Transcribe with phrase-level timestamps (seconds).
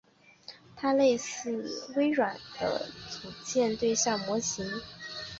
[0.75, 4.65] 它类似微软的组件对象模型。